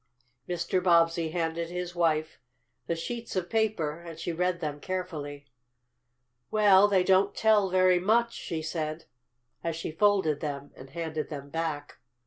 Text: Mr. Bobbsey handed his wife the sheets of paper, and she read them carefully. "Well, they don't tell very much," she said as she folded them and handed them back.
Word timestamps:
Mr. 0.49 0.81
Bobbsey 0.83 1.29
handed 1.29 1.69
his 1.69 1.93
wife 1.93 2.39
the 2.87 2.95
sheets 2.95 3.35
of 3.35 3.51
paper, 3.51 3.99
and 3.99 4.17
she 4.17 4.31
read 4.31 4.59
them 4.59 4.79
carefully. 4.79 5.45
"Well, 6.49 6.87
they 6.87 7.03
don't 7.03 7.35
tell 7.35 7.69
very 7.69 7.99
much," 7.99 8.33
she 8.33 8.63
said 8.63 9.05
as 9.63 9.75
she 9.75 9.91
folded 9.91 10.39
them 10.39 10.71
and 10.75 10.89
handed 10.89 11.29
them 11.29 11.51
back. 11.51 11.99